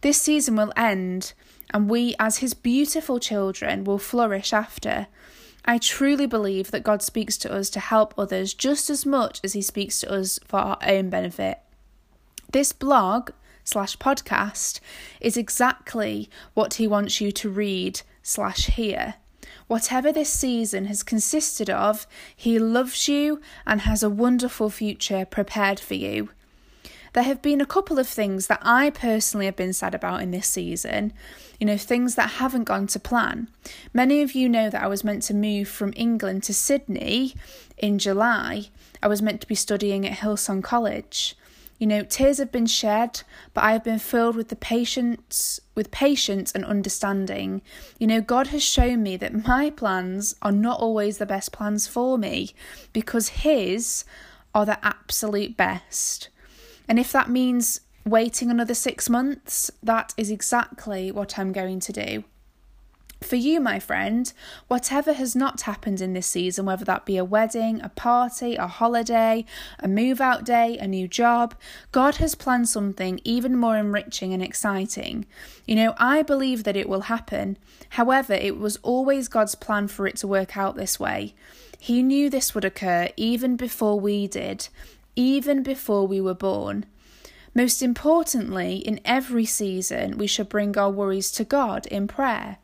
This 0.02 0.20
season 0.20 0.56
will 0.56 0.74
end, 0.76 1.32
and 1.72 1.88
we, 1.88 2.14
as 2.18 2.38
His 2.38 2.52
beautiful 2.52 3.18
children, 3.18 3.84
will 3.84 3.98
flourish 3.98 4.52
after. 4.52 5.06
I 5.64 5.78
truly 5.78 6.26
believe 6.26 6.70
that 6.70 6.82
God 6.82 7.02
speaks 7.02 7.38
to 7.38 7.52
us 7.52 7.70
to 7.70 7.80
help 7.80 8.12
others 8.18 8.52
just 8.52 8.90
as 8.90 9.06
much 9.06 9.40
as 9.42 9.54
He 9.54 9.62
speaks 9.62 10.00
to 10.00 10.12
us 10.12 10.38
for 10.44 10.58
our 10.58 10.78
own 10.86 11.08
benefit. 11.08 11.58
This 12.52 12.72
blog 12.72 13.30
slash 13.64 13.96
podcast 13.96 14.80
is 15.18 15.38
exactly 15.38 16.28
what 16.52 16.74
He 16.74 16.86
wants 16.86 17.22
you 17.22 17.32
to 17.32 17.48
read 17.48 18.02
slash 18.22 18.66
hear. 18.66 19.14
Whatever 19.68 20.10
this 20.10 20.32
season 20.32 20.86
has 20.86 21.02
consisted 21.02 21.70
of, 21.70 22.06
He 22.34 22.58
loves 22.58 23.06
you 23.06 23.40
and 23.66 23.82
has 23.82 24.02
a 24.02 24.10
wonderful 24.10 24.70
future 24.70 25.24
prepared 25.24 25.78
for 25.78 25.94
you. 25.94 26.30
There 27.12 27.22
have 27.22 27.42
been 27.42 27.60
a 27.60 27.66
couple 27.66 27.98
of 27.98 28.08
things 28.08 28.46
that 28.46 28.60
I 28.62 28.90
personally 28.90 29.46
have 29.46 29.56
been 29.56 29.72
sad 29.72 29.94
about 29.94 30.22
in 30.22 30.30
this 30.30 30.46
season, 30.46 31.12
you 31.58 31.66
know, 31.66 31.76
things 31.76 32.14
that 32.14 32.32
haven't 32.32 32.64
gone 32.64 32.86
to 32.88 33.00
plan. 33.00 33.48
Many 33.92 34.22
of 34.22 34.32
you 34.32 34.48
know 34.48 34.70
that 34.70 34.82
I 34.82 34.88
was 34.88 35.04
meant 35.04 35.22
to 35.24 35.34
move 35.34 35.68
from 35.68 35.92
England 35.96 36.44
to 36.44 36.54
Sydney 36.54 37.34
in 37.76 37.98
July. 37.98 38.68
I 39.02 39.08
was 39.08 39.22
meant 39.22 39.40
to 39.42 39.48
be 39.48 39.54
studying 39.54 40.06
at 40.06 40.18
Hillsong 40.18 40.62
College. 40.62 41.36
You 41.78 41.86
know, 41.86 42.02
tears 42.02 42.38
have 42.38 42.50
been 42.50 42.66
shed, 42.66 43.22
but 43.54 43.62
I 43.62 43.72
have 43.72 43.84
been 43.84 44.00
filled 44.00 44.34
with 44.34 44.48
the 44.48 44.56
patience, 44.56 45.60
with 45.76 45.92
patience 45.92 46.52
and 46.52 46.64
understanding. 46.64 47.62
You 47.98 48.08
know, 48.08 48.20
God 48.20 48.48
has 48.48 48.64
shown 48.64 49.02
me 49.02 49.16
that 49.16 49.46
my 49.46 49.70
plans 49.70 50.34
are 50.42 50.52
not 50.52 50.80
always 50.80 51.18
the 51.18 51.26
best 51.26 51.52
plans 51.52 51.86
for 51.86 52.18
me 52.18 52.52
because 52.92 53.28
His 53.28 54.04
are 54.54 54.66
the 54.66 54.84
absolute 54.84 55.56
best. 55.56 56.30
And 56.88 56.98
if 56.98 57.12
that 57.12 57.30
means 57.30 57.80
waiting 58.04 58.50
another 58.50 58.74
six 58.74 59.08
months, 59.08 59.70
that 59.82 60.14
is 60.16 60.30
exactly 60.30 61.12
what 61.12 61.38
I'm 61.38 61.52
going 61.52 61.78
to 61.80 61.92
do. 61.92 62.24
For 63.20 63.34
you, 63.34 63.60
my 63.60 63.80
friend, 63.80 64.32
whatever 64.68 65.12
has 65.12 65.34
not 65.34 65.62
happened 65.62 66.00
in 66.00 66.12
this 66.12 66.26
season, 66.26 66.66
whether 66.66 66.84
that 66.84 67.04
be 67.04 67.16
a 67.16 67.24
wedding, 67.24 67.80
a 67.82 67.88
party, 67.88 68.54
a 68.54 68.68
holiday, 68.68 69.44
a 69.80 69.88
move 69.88 70.20
out 70.20 70.44
day, 70.44 70.78
a 70.78 70.86
new 70.86 71.08
job, 71.08 71.56
God 71.90 72.16
has 72.16 72.36
planned 72.36 72.68
something 72.68 73.20
even 73.24 73.56
more 73.56 73.76
enriching 73.76 74.32
and 74.32 74.42
exciting. 74.42 75.26
You 75.66 75.74
know, 75.74 75.94
I 75.98 76.22
believe 76.22 76.62
that 76.62 76.76
it 76.76 76.88
will 76.88 77.02
happen. 77.02 77.58
However, 77.90 78.34
it 78.34 78.56
was 78.56 78.76
always 78.82 79.28
God's 79.28 79.56
plan 79.56 79.88
for 79.88 80.06
it 80.06 80.16
to 80.18 80.28
work 80.28 80.56
out 80.56 80.76
this 80.76 81.00
way. 81.00 81.34
He 81.80 82.02
knew 82.02 82.30
this 82.30 82.54
would 82.54 82.64
occur 82.64 83.08
even 83.16 83.56
before 83.56 83.98
we 83.98 84.28
did, 84.28 84.68
even 85.16 85.64
before 85.64 86.06
we 86.06 86.20
were 86.20 86.34
born. 86.34 86.86
Most 87.52 87.82
importantly, 87.82 88.76
in 88.76 89.00
every 89.04 89.44
season, 89.44 90.18
we 90.18 90.28
should 90.28 90.48
bring 90.48 90.78
our 90.78 90.90
worries 90.90 91.32
to 91.32 91.44
God 91.44 91.86
in 91.86 92.06
prayer. 92.06 92.58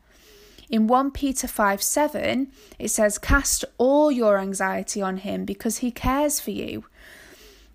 In 0.69 0.87
1 0.87 1.11
Peter 1.11 1.47
5 1.47 1.81
7, 1.81 2.51
it 2.79 2.89
says, 2.89 3.17
Cast 3.17 3.65
all 3.77 4.11
your 4.11 4.37
anxiety 4.37 5.01
on 5.01 5.17
him 5.17 5.45
because 5.45 5.77
he 5.77 5.91
cares 5.91 6.39
for 6.39 6.51
you. 6.51 6.85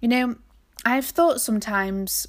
You 0.00 0.08
know, 0.08 0.36
I've 0.84 1.06
thought 1.06 1.40
sometimes 1.40 2.26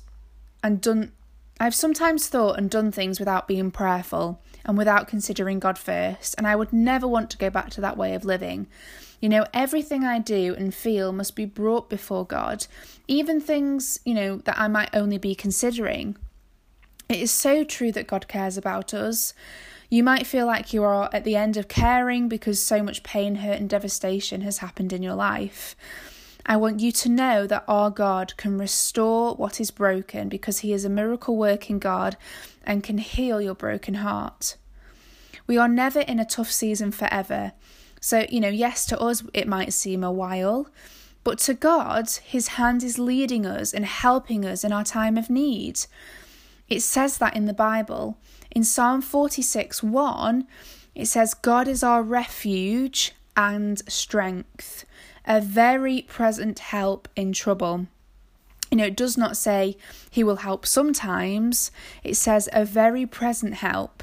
and 0.63 0.81
done, 0.81 1.11
I've 1.59 1.75
sometimes 1.75 2.27
thought 2.27 2.57
and 2.57 2.69
done 2.69 2.91
things 2.91 3.19
without 3.19 3.47
being 3.47 3.71
prayerful 3.71 4.41
and 4.65 4.77
without 4.77 5.07
considering 5.07 5.59
God 5.59 5.77
first, 5.77 6.35
and 6.37 6.47
I 6.47 6.55
would 6.55 6.71
never 6.71 7.07
want 7.07 7.29
to 7.31 7.37
go 7.37 7.49
back 7.49 7.69
to 7.71 7.81
that 7.81 7.97
way 7.97 8.13
of 8.13 8.25
living. 8.25 8.67
You 9.19 9.29
know, 9.29 9.45
everything 9.53 10.03
I 10.03 10.19
do 10.19 10.55
and 10.55 10.73
feel 10.73 11.11
must 11.11 11.35
be 11.35 11.45
brought 11.45 11.89
before 11.89 12.25
God, 12.25 12.65
even 13.07 13.39
things, 13.39 13.99
you 14.05 14.13
know, 14.13 14.37
that 14.37 14.59
I 14.59 14.67
might 14.67 14.89
only 14.93 15.17
be 15.17 15.35
considering. 15.35 16.17
It 17.07 17.19
is 17.19 17.31
so 17.31 17.63
true 17.63 17.91
that 17.91 18.07
God 18.07 18.27
cares 18.27 18.57
about 18.57 18.93
us. 18.93 19.33
You 19.93 20.05
might 20.05 20.25
feel 20.25 20.45
like 20.45 20.71
you 20.71 20.85
are 20.85 21.09
at 21.11 21.25
the 21.25 21.35
end 21.35 21.57
of 21.57 21.67
caring 21.67 22.29
because 22.29 22.61
so 22.61 22.81
much 22.81 23.03
pain, 23.03 23.35
hurt, 23.35 23.59
and 23.59 23.69
devastation 23.69 24.39
has 24.39 24.59
happened 24.59 24.93
in 24.93 25.03
your 25.03 25.15
life. 25.15 25.75
I 26.45 26.55
want 26.55 26.79
you 26.79 26.93
to 26.93 27.09
know 27.09 27.45
that 27.45 27.65
our 27.67 27.89
God 27.89 28.37
can 28.37 28.57
restore 28.57 29.35
what 29.35 29.59
is 29.59 29.69
broken 29.69 30.29
because 30.29 30.59
He 30.59 30.71
is 30.71 30.85
a 30.85 30.89
miracle 30.89 31.35
working 31.35 31.77
God 31.77 32.15
and 32.65 32.85
can 32.85 32.99
heal 32.99 33.41
your 33.41 33.53
broken 33.53 33.95
heart. 33.95 34.55
We 35.45 35.57
are 35.57 35.67
never 35.67 35.99
in 35.99 36.21
a 36.21 36.25
tough 36.25 36.51
season 36.51 36.93
forever. 36.93 37.51
So, 37.99 38.25
you 38.29 38.39
know, 38.39 38.47
yes, 38.47 38.85
to 38.85 38.99
us 38.99 39.23
it 39.33 39.45
might 39.45 39.73
seem 39.73 40.05
a 40.05 40.11
while, 40.11 40.69
but 41.25 41.37
to 41.39 41.53
God, 41.53 42.09
His 42.23 42.47
hand 42.49 42.81
is 42.81 42.97
leading 42.97 43.45
us 43.45 43.73
and 43.73 43.85
helping 43.85 44.45
us 44.45 44.63
in 44.63 44.71
our 44.71 44.85
time 44.85 45.17
of 45.17 45.29
need. 45.29 45.81
It 46.71 46.81
says 46.81 47.17
that 47.17 47.35
in 47.35 47.47
the 47.47 47.53
Bible. 47.53 48.17
In 48.49 48.63
Psalm 48.63 49.01
46 49.01 49.83
1, 49.83 50.47
it 50.95 51.05
says, 51.05 51.33
God 51.33 51.67
is 51.67 51.83
our 51.83 52.01
refuge 52.01 53.11
and 53.35 53.77
strength, 53.91 54.85
a 55.25 55.41
very 55.41 56.03
present 56.03 56.59
help 56.59 57.09
in 57.13 57.33
trouble. 57.33 57.87
You 58.71 58.77
know, 58.77 58.85
it 58.85 58.95
does 58.95 59.17
not 59.17 59.35
say 59.35 59.75
he 60.09 60.23
will 60.23 60.37
help 60.37 60.65
sometimes, 60.65 61.71
it 62.05 62.15
says 62.15 62.47
a 62.53 62.63
very 62.63 63.05
present 63.05 63.55
help. 63.55 64.01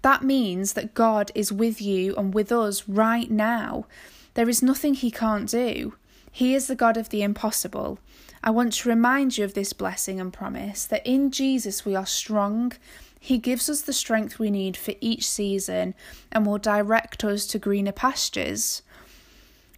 That 0.00 0.22
means 0.22 0.72
that 0.72 0.94
God 0.94 1.30
is 1.34 1.52
with 1.52 1.82
you 1.82 2.16
and 2.16 2.32
with 2.32 2.50
us 2.50 2.88
right 2.88 3.30
now. 3.30 3.84
There 4.32 4.48
is 4.48 4.62
nothing 4.62 4.94
he 4.94 5.10
can't 5.10 5.50
do. 5.50 5.96
He 6.36 6.54
is 6.54 6.66
the 6.66 6.74
God 6.74 6.98
of 6.98 7.08
the 7.08 7.22
impossible. 7.22 7.98
I 8.44 8.50
want 8.50 8.74
to 8.74 8.90
remind 8.90 9.38
you 9.38 9.44
of 9.46 9.54
this 9.54 9.72
blessing 9.72 10.20
and 10.20 10.30
promise 10.30 10.84
that 10.84 11.06
in 11.06 11.30
Jesus 11.30 11.86
we 11.86 11.96
are 11.96 12.04
strong. 12.04 12.74
He 13.18 13.38
gives 13.38 13.70
us 13.70 13.80
the 13.80 13.94
strength 13.94 14.38
we 14.38 14.50
need 14.50 14.76
for 14.76 14.92
each 15.00 15.26
season 15.26 15.94
and 16.30 16.44
will 16.44 16.58
direct 16.58 17.24
us 17.24 17.46
to 17.46 17.58
greener 17.58 17.90
pastures. 17.90 18.82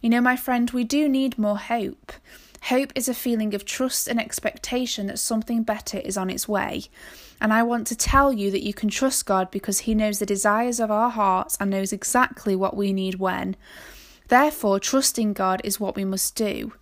You 0.01 0.09
know, 0.09 0.19
my 0.19 0.35
friend, 0.35 0.69
we 0.71 0.83
do 0.83 1.07
need 1.07 1.39
more 1.39 1.57
hope. 1.57 2.11
Hope 2.63 2.91
is 2.93 3.07
a 3.07 3.13
feeling 3.13 3.53
of 3.53 3.63
trust 3.63 4.09
and 4.09 4.19
expectation 4.19 5.07
that 5.07 5.19
something 5.19 5.63
better 5.63 5.99
is 5.99 6.17
on 6.17 6.29
its 6.29 6.45
way. 6.45 6.87
And 7.39 7.53
I 7.53 7.63
want 7.63 7.87
to 7.87 7.95
tell 7.95 8.33
you 8.33 8.51
that 8.51 8.65
you 8.65 8.73
can 8.73 8.89
trust 8.89 9.25
God 9.25 9.49
because 9.49 9.79
He 9.79 9.95
knows 9.95 10.19
the 10.19 10.25
desires 10.25 10.81
of 10.81 10.91
our 10.91 11.09
hearts 11.09 11.55
and 11.57 11.69
knows 11.69 11.93
exactly 11.93 12.53
what 12.53 12.75
we 12.75 12.91
need 12.91 13.15
when. 13.15 13.55
Therefore, 14.29 14.79
trusting 14.79 15.33
God 15.33 15.59
is 15.63 15.79
what 15.79 15.95
we 15.95 16.05
must 16.05 16.35
do. 16.35 16.73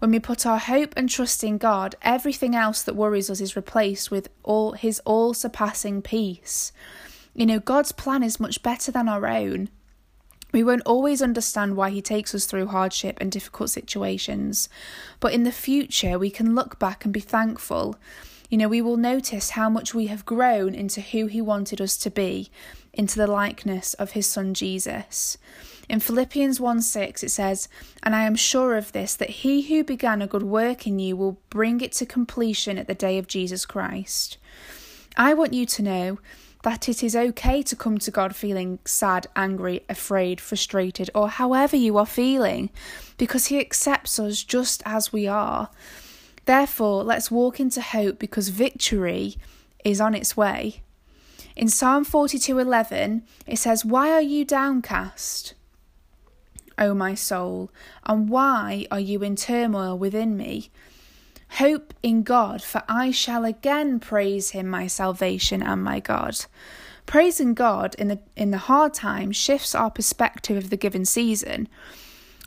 When 0.00 0.10
we 0.10 0.18
put 0.18 0.46
our 0.46 0.58
hope 0.58 0.92
and 0.96 1.08
trust 1.08 1.44
in 1.44 1.58
God, 1.58 1.94
everything 2.02 2.54
else 2.54 2.82
that 2.82 2.96
worries 2.96 3.30
us 3.30 3.40
is 3.40 3.56
replaced 3.56 4.10
with 4.10 4.28
all 4.42 4.72
his 4.72 5.00
all 5.04 5.34
surpassing 5.34 6.02
peace. 6.02 6.72
You 7.34 7.46
know, 7.46 7.60
God's 7.60 7.92
plan 7.92 8.22
is 8.22 8.40
much 8.40 8.62
better 8.62 8.90
than 8.90 9.08
our 9.08 9.26
own. 9.26 9.68
We 10.52 10.64
won't 10.64 10.82
always 10.84 11.22
understand 11.22 11.76
why 11.76 11.90
He 11.90 12.02
takes 12.02 12.34
us 12.34 12.44
through 12.44 12.66
hardship 12.66 13.18
and 13.20 13.30
difficult 13.30 13.70
situations, 13.70 14.68
but 15.20 15.32
in 15.32 15.44
the 15.44 15.52
future 15.52 16.18
we 16.18 16.30
can 16.30 16.56
look 16.56 16.78
back 16.78 17.04
and 17.04 17.14
be 17.14 17.20
thankful. 17.20 17.96
You 18.48 18.58
know, 18.58 18.68
we 18.68 18.82
will 18.82 18.96
notice 18.96 19.50
how 19.50 19.70
much 19.70 19.94
we 19.94 20.08
have 20.08 20.26
grown 20.26 20.74
into 20.74 21.00
who 21.00 21.26
He 21.26 21.40
wanted 21.40 21.80
us 21.80 21.96
to 21.98 22.10
be, 22.10 22.50
into 22.92 23.16
the 23.16 23.28
likeness 23.28 23.94
of 23.94 24.12
His 24.12 24.26
Son 24.26 24.54
Jesus. 24.54 25.38
In 25.90 25.98
Philippians 25.98 26.60
1 26.60 26.82
6, 26.82 27.24
it 27.24 27.30
says, 27.30 27.68
And 28.04 28.14
I 28.14 28.22
am 28.22 28.36
sure 28.36 28.76
of 28.76 28.92
this, 28.92 29.16
that 29.16 29.28
he 29.28 29.62
who 29.62 29.82
began 29.82 30.22
a 30.22 30.28
good 30.28 30.44
work 30.44 30.86
in 30.86 31.00
you 31.00 31.16
will 31.16 31.40
bring 31.50 31.80
it 31.80 31.90
to 31.94 32.06
completion 32.06 32.78
at 32.78 32.86
the 32.86 32.94
day 32.94 33.18
of 33.18 33.26
Jesus 33.26 33.66
Christ. 33.66 34.38
I 35.16 35.34
want 35.34 35.52
you 35.52 35.66
to 35.66 35.82
know 35.82 36.20
that 36.62 36.88
it 36.88 37.02
is 37.02 37.16
okay 37.16 37.60
to 37.64 37.74
come 37.74 37.98
to 37.98 38.10
God 38.12 38.36
feeling 38.36 38.78
sad, 38.84 39.26
angry, 39.34 39.80
afraid, 39.88 40.40
frustrated, 40.40 41.10
or 41.12 41.28
however 41.28 41.74
you 41.74 41.98
are 41.98 42.06
feeling, 42.06 42.70
because 43.18 43.46
He 43.46 43.58
accepts 43.58 44.20
us 44.20 44.44
just 44.44 44.84
as 44.86 45.12
we 45.12 45.26
are. 45.26 45.70
Therefore, 46.44 47.02
let's 47.02 47.32
walk 47.32 47.58
into 47.58 47.80
hope 47.80 48.20
because 48.20 48.50
victory 48.50 49.34
is 49.84 50.00
on 50.00 50.14
its 50.14 50.36
way. 50.36 50.82
In 51.56 51.66
Psalm 51.66 52.04
42:11, 52.04 53.24
it 53.44 53.58
says, 53.58 53.84
"Why 53.84 54.12
are 54.12 54.22
you 54.22 54.44
downcast, 54.44 55.54
O 56.78 56.94
my 56.94 57.14
soul, 57.14 57.70
and 58.04 58.28
why 58.28 58.86
are 58.90 59.00
you 59.00 59.22
in 59.22 59.36
turmoil 59.36 59.98
within 59.98 60.36
me?" 60.36 60.70
Hope 61.54 61.92
in 62.02 62.22
God, 62.22 62.62
for 62.62 62.82
I 62.88 63.10
shall 63.10 63.44
again 63.44 63.98
praise 63.98 64.50
him, 64.50 64.68
my 64.68 64.86
salvation 64.86 65.62
and 65.62 65.82
my 65.82 65.98
God. 65.98 66.46
Praising 67.06 67.54
God 67.54 67.96
in 67.96 68.06
the, 68.06 68.20
in 68.36 68.52
the 68.52 68.58
hard 68.58 68.94
times 68.94 69.36
shifts 69.36 69.74
our 69.74 69.90
perspective 69.90 70.56
of 70.56 70.70
the 70.70 70.76
given 70.76 71.04
season. 71.04 71.68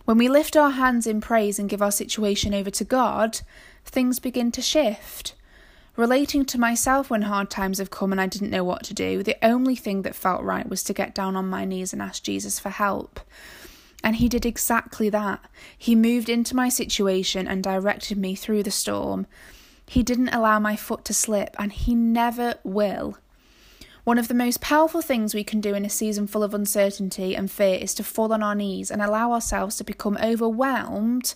When 0.05 0.17
we 0.17 0.29
lift 0.29 0.55
our 0.55 0.71
hands 0.71 1.05
in 1.05 1.19
praise 1.19 1.59
and 1.59 1.69
give 1.69 1.81
our 1.81 1.91
situation 1.91 2.53
over 2.53 2.69
to 2.71 2.85
God, 2.85 3.41
things 3.83 4.19
begin 4.19 4.51
to 4.53 4.61
shift. 4.61 5.35
Relating 5.97 6.45
to 6.45 6.57
myself 6.57 7.09
when 7.09 7.23
hard 7.23 7.49
times 7.49 7.79
have 7.79 7.91
come 7.91 8.13
and 8.13 8.21
I 8.21 8.27
didn't 8.27 8.49
know 8.49 8.63
what 8.63 8.83
to 8.85 8.93
do, 8.93 9.21
the 9.21 9.37
only 9.45 9.75
thing 9.75 10.03
that 10.03 10.15
felt 10.15 10.43
right 10.43 10.67
was 10.67 10.81
to 10.85 10.93
get 10.93 11.13
down 11.13 11.35
on 11.35 11.49
my 11.49 11.65
knees 11.65 11.91
and 11.91 12.01
ask 12.01 12.23
Jesus 12.23 12.57
for 12.57 12.69
help. 12.69 13.19
And 14.03 14.17
he 14.17 14.27
did 14.27 14.45
exactly 14.45 15.09
that. 15.09 15.43
He 15.77 15.95
moved 15.95 16.27
into 16.27 16.55
my 16.55 16.69
situation 16.69 17.47
and 17.47 17.63
directed 17.63 18.17
me 18.17 18.35
through 18.35 18.63
the 18.63 18.71
storm. 18.71 19.25
He 19.85 20.03
didn't 20.03 20.29
allow 20.29 20.59
my 20.59 20.75
foot 20.75 21.05
to 21.05 21.13
slip, 21.13 21.55
and 21.57 21.71
he 21.71 21.95
never 21.95 22.55
will. 22.63 23.17
One 24.03 24.17
of 24.17 24.27
the 24.27 24.33
most 24.33 24.59
powerful 24.59 25.01
things 25.01 25.33
we 25.33 25.45
can 25.45 25.61
do 25.61 25.73
in 25.73 25.85
a 25.85 25.89
season 25.89 26.27
full 26.27 26.43
of 26.43 26.53
uncertainty 26.53 27.35
and 27.35 27.49
fear 27.49 27.77
is 27.77 27.93
to 27.95 28.03
fall 28.03 28.33
on 28.33 28.43
our 28.43 28.55
knees 28.55 28.91
and 28.91 29.01
allow 29.01 29.31
ourselves 29.31 29.77
to 29.77 29.85
become 29.85 30.17
overwhelmed 30.21 31.35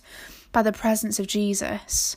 by 0.52 0.62
the 0.62 0.72
presence 0.72 1.18
of 1.18 1.26
Jesus. 1.26 2.16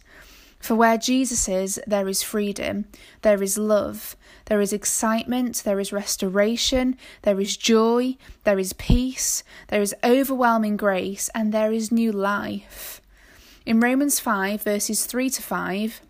For 0.62 0.76
where 0.76 0.98
Jesus 0.98 1.50
is, 1.50 1.82
there 1.88 2.08
is 2.08 2.22
freedom, 2.22 2.86
there 3.24 3.42
is 3.42 3.58
love, 3.58 4.16
there 4.46 4.62
is 4.62 4.72
excitement, 4.72 5.64
there 5.66 5.80
is 5.80 5.92
restoration, 5.92 6.98
there 7.24 7.40
is 7.40 7.58
joy, 7.58 8.16
there 8.44 8.60
is 8.60 8.74
peace, 8.74 9.44
there 9.70 9.82
is 9.82 9.96
overwhelming 10.04 10.78
grace, 10.78 11.30
and 11.34 11.52
there 11.52 11.72
is 11.72 11.92
new 11.92 12.12
life. 12.12 13.02
In 13.66 13.80
Romans 13.80 14.20
5, 14.20 14.62
verses 14.62 15.06
3 15.06 15.30
to 15.32 15.42
5, 15.42 16.02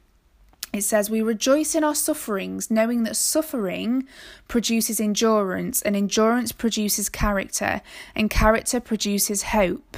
it 0.74 0.82
says, 0.84 1.10
We 1.10 1.22
rejoice 1.22 1.76
in 1.76 1.84
our 1.84 1.96
sufferings, 1.96 2.72
knowing 2.72 3.04
that 3.04 3.18
suffering 3.18 4.08
produces 4.48 5.00
endurance, 5.00 5.82
and 5.82 5.96
endurance 5.96 6.52
produces 6.52 7.10
character, 7.10 7.82
and 8.16 8.30
character 8.30 8.80
produces 8.80 9.44
hope. 9.44 9.98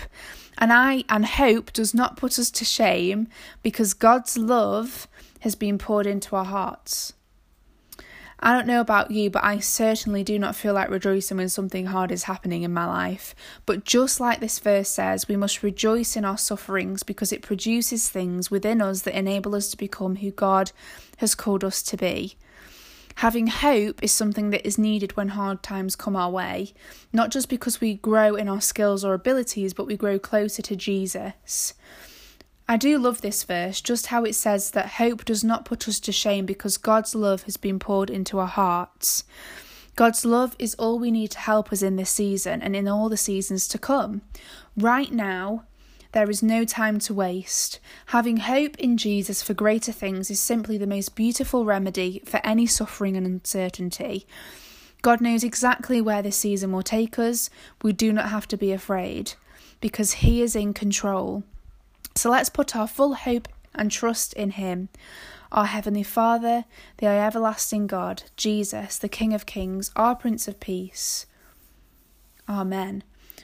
And 0.57 0.71
I 0.71 1.03
and 1.09 1.25
hope 1.25 1.73
does 1.73 1.93
not 1.93 2.17
put 2.17 2.37
us 2.39 2.51
to 2.51 2.65
shame 2.65 3.27
because 3.61 3.93
God's 3.93 4.37
love 4.37 5.07
has 5.39 5.55
been 5.55 5.77
poured 5.77 6.07
into 6.07 6.35
our 6.35 6.45
hearts. 6.45 7.13
I 8.45 8.51
don't 8.51 8.67
know 8.67 8.81
about 8.81 9.09
you, 9.09 9.29
but 9.29 9.45
I 9.45 9.59
certainly 9.59 10.21
do 10.21 10.37
not 10.37 10.53
feel 10.53 10.73
like 10.73 10.89
rejoicing 10.89 11.37
when 11.37 11.47
something 11.47 11.85
hard 11.85 12.11
is 12.11 12.23
happening 12.23 12.63
in 12.63 12.73
my 12.73 12.85
life. 12.85 13.33
But 13.65 13.85
just 13.85 14.19
like 14.19 14.41
this 14.41 14.59
verse 14.59 14.89
says, 14.89 15.29
we 15.29 15.37
must 15.37 15.63
rejoice 15.63 16.17
in 16.17 16.25
our 16.25 16.37
sufferings 16.37 17.03
because 17.03 17.31
it 17.31 17.41
produces 17.41 18.09
things 18.09 18.51
within 18.51 18.81
us 18.81 19.03
that 19.03 19.17
enable 19.17 19.55
us 19.55 19.69
to 19.69 19.77
become 19.77 20.17
who 20.17 20.31
God 20.31 20.73
has 21.17 21.35
called 21.35 21.63
us 21.63 21.81
to 21.83 21.95
be. 21.95 22.35
Having 23.15 23.47
hope 23.47 24.01
is 24.03 24.11
something 24.11 24.49
that 24.49 24.65
is 24.65 24.77
needed 24.77 25.15
when 25.15 25.29
hard 25.29 25.63
times 25.63 25.95
come 25.95 26.15
our 26.15 26.29
way, 26.29 26.73
not 27.11 27.29
just 27.29 27.49
because 27.49 27.79
we 27.79 27.95
grow 27.95 28.35
in 28.35 28.49
our 28.49 28.61
skills 28.61 29.05
or 29.05 29.13
abilities, 29.13 29.73
but 29.73 29.87
we 29.87 29.95
grow 29.95 30.19
closer 30.19 30.61
to 30.61 30.75
Jesus. 30.75 31.73
I 32.67 32.77
do 32.77 32.97
love 32.97 33.21
this 33.21 33.43
verse, 33.43 33.81
just 33.81 34.07
how 34.07 34.23
it 34.23 34.35
says 34.35 34.71
that 34.71 34.93
hope 34.93 35.25
does 35.25 35.43
not 35.43 35.65
put 35.65 35.87
us 35.87 35.99
to 36.01 36.11
shame 36.11 36.45
because 36.45 36.77
God's 36.77 37.13
love 37.13 37.43
has 37.43 37.57
been 37.57 37.77
poured 37.77 38.09
into 38.09 38.39
our 38.39 38.47
hearts. 38.47 39.25
God's 39.95 40.25
love 40.25 40.55
is 40.57 40.73
all 40.75 40.97
we 40.97 41.11
need 41.11 41.31
to 41.31 41.39
help 41.39 41.71
us 41.71 41.81
in 41.83 41.97
this 41.97 42.09
season 42.09 42.61
and 42.61 42.75
in 42.75 42.87
all 42.87 43.09
the 43.09 43.17
seasons 43.17 43.67
to 43.67 43.77
come. 43.77 44.21
Right 44.75 45.11
now, 45.11 45.65
there 46.13 46.29
is 46.29 46.41
no 46.41 46.63
time 46.63 46.99
to 46.99 47.13
waste. 47.13 47.79
Having 48.07 48.37
hope 48.37 48.77
in 48.77 48.97
Jesus 48.97 49.43
for 49.43 49.53
greater 49.53 49.91
things 49.91 50.31
is 50.31 50.39
simply 50.39 50.77
the 50.77 50.87
most 50.87 51.15
beautiful 51.15 51.65
remedy 51.65 52.21
for 52.25 52.39
any 52.43 52.65
suffering 52.65 53.17
and 53.17 53.25
uncertainty. 53.25 54.25
God 55.01 55.21
knows 55.21 55.43
exactly 55.43 55.99
where 55.99 56.21
this 56.21 56.37
season 56.37 56.71
will 56.71 56.83
take 56.83 57.19
us. 57.19 57.49
We 57.81 57.93
do 57.93 58.13
not 58.13 58.29
have 58.29 58.47
to 58.49 58.57
be 58.57 58.71
afraid 58.71 59.33
because 59.81 60.13
He 60.13 60.41
is 60.41 60.55
in 60.55 60.73
control. 60.73 61.43
So 62.15 62.29
let's 62.29 62.49
put 62.49 62.75
our 62.75 62.87
full 62.87 63.15
hope 63.15 63.47
and 63.73 63.91
trust 63.91 64.33
in 64.33 64.51
Him. 64.51 64.89
Our 65.51 65.65
Heavenly 65.65 66.03
Father, 66.03 66.65
the 66.97 67.07
everlasting 67.07 67.87
God, 67.87 68.23
Jesus, 68.37 68.97
the 68.97 69.09
King 69.09 69.33
of 69.33 69.45
Kings, 69.45 69.91
our 69.95 70.15
Prince 70.15 70.47
of 70.47 70.59
Peace. 70.59 71.25
Amen. 72.47 73.03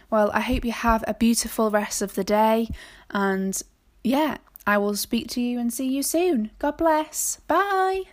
Well, 0.10 0.32
I 0.34 0.42
hope 0.42 0.66
you 0.66 0.72
have 0.72 1.04
a 1.08 1.14
beautiful 1.14 1.70
rest 1.70 2.02
of 2.02 2.16
the 2.16 2.24
day. 2.24 2.70
And 3.12 3.62
yeah, 4.04 4.38
I 4.66 4.78
will 4.78 4.96
speak 4.96 5.28
to 5.30 5.42
you 5.42 5.60
and 5.60 5.72
see 5.72 5.88
you 5.88 6.04
soon. 6.04 6.52
God 6.60 6.78
bless. 6.78 7.40
Bye. 7.48 8.04